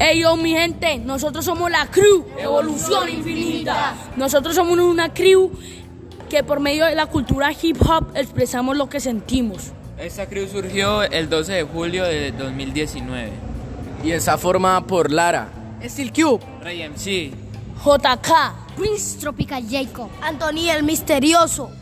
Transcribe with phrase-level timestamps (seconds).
[0.00, 3.94] Hey yo mi gente, nosotros somos la crew Evolución Infinita.
[4.16, 5.50] Nosotros somos una crew
[6.28, 9.72] que por medio de la cultura hip hop expresamos lo que sentimos.
[9.98, 13.30] Esta crew surgió el 12 de julio de 2019.
[14.04, 15.48] Y está formada por Lara,
[15.82, 17.32] Steel Cube, Rey MC,
[17.84, 18.68] JK.
[18.78, 20.08] Prince Tropical Jacob.
[20.22, 21.72] Anthony el Misterioso.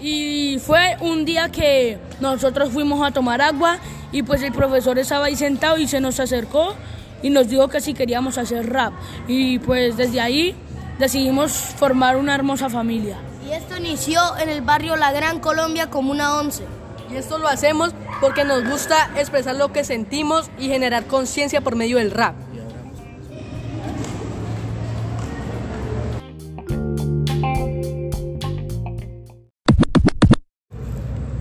[0.00, 3.78] Y fue un día que nosotros fuimos a tomar agua
[4.12, 6.74] y pues el profesor estaba ahí sentado y se nos acercó
[7.22, 8.92] y nos dijo que si queríamos hacer rap.
[9.28, 10.54] Y pues desde ahí
[10.98, 13.18] decidimos formar una hermosa familia.
[13.46, 16.64] Y esto inició en el barrio La Gran Colombia Comuna 11.
[17.12, 21.74] Y esto lo hacemos porque nos gusta expresar lo que sentimos y generar conciencia por
[21.74, 22.34] medio del rap.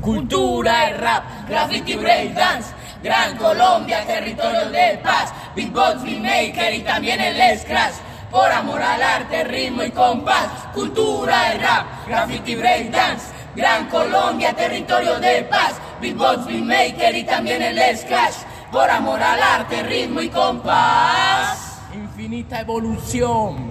[0.01, 7.59] Cultura y rap, graffiti breakdance, Gran Colombia, territorio de paz, beatbox, beatmaker y también el
[7.59, 7.95] scratch.
[8.31, 15.19] Por amor al arte, ritmo y compás, cultura y rap, graffiti breakdance, Gran Colombia, territorio
[15.19, 18.35] de paz, beatbox, beatmaker y también el scratch.
[18.71, 21.81] Por amor al arte, ritmo y compás.
[21.93, 23.68] Infinita evolución.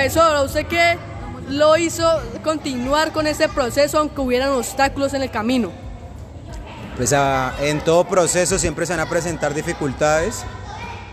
[0.00, 0.96] Profesor, ¿usted qué
[1.50, 2.08] lo hizo
[2.42, 5.70] continuar con ese proceso aunque hubieran obstáculos en el camino?
[6.96, 10.42] Pues ah, en todo proceso siempre se van a presentar dificultades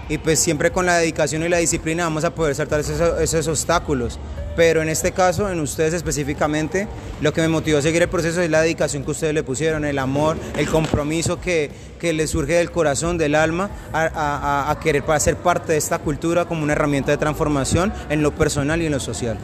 [0.09, 3.47] y pues siempre con la dedicación y la disciplina vamos a poder saltar esos, esos
[3.47, 4.19] obstáculos.
[4.55, 6.87] Pero en este caso, en ustedes específicamente,
[7.21, 9.85] lo que me motivó a seguir el proceso es la dedicación que ustedes le pusieron,
[9.85, 14.79] el amor, el compromiso que, que les surge del corazón, del alma, a, a- a
[14.79, 18.81] querer para ser parte de esta cultura como una herramienta de transformación en lo personal
[18.81, 19.37] y en lo social.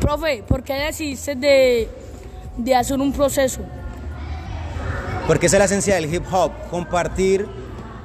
[0.00, 1.88] Profe, ¿por qué decidiste de,
[2.58, 3.60] de hacer un proceso?
[5.26, 7.46] Porque esa es la esencia del hip hop, compartir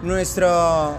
[0.02, 0.96] nuestro,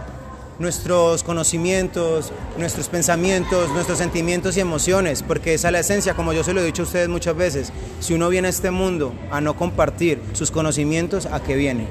[0.58, 6.42] nuestros conocimientos, nuestros pensamientos, nuestros sentimientos y emociones, porque esa es la esencia, como yo
[6.44, 9.40] se lo he dicho a ustedes muchas veces, si uno viene a este mundo a
[9.40, 11.86] no compartir sus conocimientos, ¿a qué viene?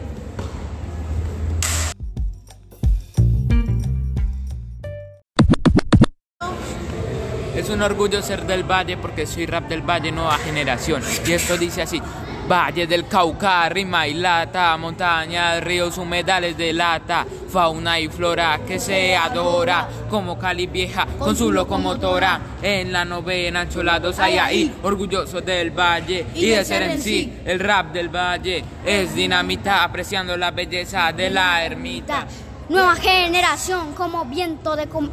[7.56, 11.02] Es un orgullo ser del Valle porque soy rap del Valle nueva generación.
[11.26, 12.02] Y esto dice así.
[12.48, 18.80] Valle del Cauca, rima y lata, montañas, ríos, humedales de lata, fauna y flora que
[18.80, 25.42] se adora, como Cali vieja con su locomotora, en la novena encholados hay ahí, orgulloso
[25.42, 30.52] del Valle y de ser en sí, el rap del Valle es dinamita, apreciando la
[30.52, 32.26] belleza de la ermita.
[32.70, 35.10] Nueva generación como viento de com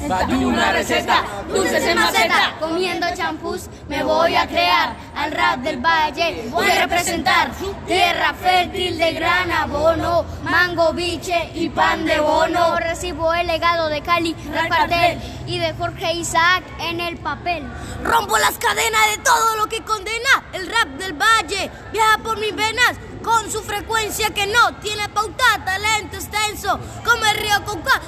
[0.00, 2.54] una receta, dulces en maceta.
[2.60, 6.48] Comiendo champús me voy a crear al rap del valle.
[6.50, 7.50] Voy a representar
[7.86, 12.76] tierra fértil de gran abono, mango, biche y pan de bono.
[12.78, 17.64] Recibo el legado de Cali, Repartel y de Jorge Isaac en el papel.
[18.02, 21.70] Rompo las cadenas de todo lo que condena el rap del valle.
[21.92, 26.78] Viaja por mis venas con su frecuencia que no tiene pauta, talento extenso.
[27.04, 28.00] Como el río Cauca,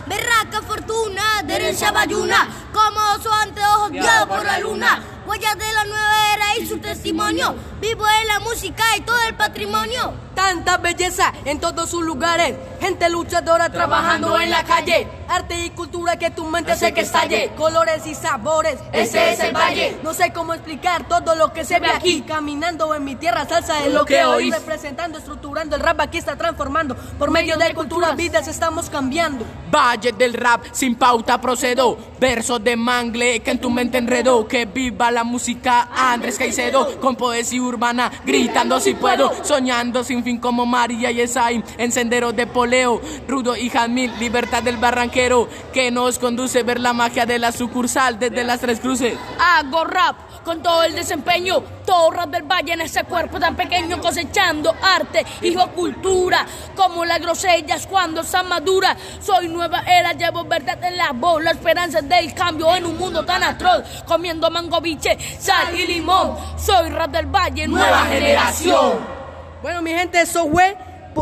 [1.92, 2.48] bayuna.
[2.72, 5.00] Como su anteojos guiado por la luna.
[5.30, 7.54] Huellas de la nueva era y su testimonio.
[7.80, 10.12] Vivo en la música y todo el patrimonio.
[10.34, 12.56] Tanta belleza en todos sus lugares.
[12.80, 15.06] Gente luchadora trabajando en la calle.
[15.28, 17.52] Arte y cultura que tu mente hace que estalle.
[17.56, 18.78] Colores y sabores.
[18.92, 19.98] Ese es el valle.
[20.02, 22.22] No sé cómo explicar todo lo que se ve aquí.
[22.22, 24.50] Caminando en mi tierra, salsa es lo que oí.
[24.50, 26.96] Representando, estructurando el rap aquí está transformando.
[26.96, 29.44] Por medio de cultura, vidas estamos cambiando.
[29.70, 31.96] Valle del rap, sin pauta procedo.
[32.18, 34.48] Versos de mangle que en tu mente enredó.
[34.48, 37.00] Que viva la música Andrés Caicedo.
[37.00, 39.32] Con poesía urbana, gritando si puedo.
[39.44, 41.64] Soñando sin fin como María y Esaín.
[41.78, 44.12] En de poleo, rudo y Jamil.
[44.18, 48.80] Libertad del barranquero que nos conduce ver la magia de la sucursal desde las tres
[48.80, 49.16] cruces.
[49.38, 54.00] Hago rap con todo el desempeño, todo rap del valle en ese cuerpo tan pequeño,
[54.00, 58.96] cosechando arte, hijo cultura, como las grosellas cuando están maduras.
[59.20, 63.24] Soy nueva era, llevo verdad en la voz, la esperanza del cambio en un mundo
[63.24, 66.36] tan atroz, comiendo mango biche, sal y limón.
[66.56, 69.20] Soy rap del valle, nueva generación.
[69.62, 70.76] Bueno, mi gente, eso fue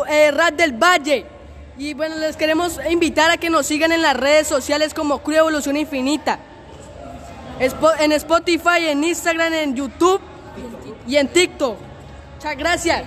[0.08, 1.26] eh, Rap del Valle.
[1.76, 5.36] Y bueno, les queremos invitar a que nos sigan en las redes sociales como Crew
[5.36, 6.38] Evolución Infinita.
[7.60, 10.20] En Spotify, en Instagram, en YouTube
[11.06, 11.76] y en TikTok.
[12.36, 13.04] Muchas gracias.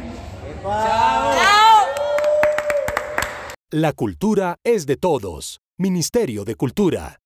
[3.69, 5.61] La cultura es de todos.
[5.77, 7.17] Ministerio de Cultura.